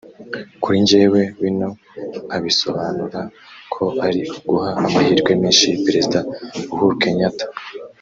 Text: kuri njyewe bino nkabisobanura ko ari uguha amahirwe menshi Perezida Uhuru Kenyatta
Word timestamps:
kuri 0.61 0.77
njyewe 0.83 1.21
bino 1.41 1.69
nkabisobanura 2.25 3.21
ko 3.73 3.83
ari 4.05 4.21
uguha 4.37 4.69
amahirwe 4.87 5.31
menshi 5.41 5.67
Perezida 5.85 6.19
Uhuru 6.73 6.93
Kenyatta 7.03 7.45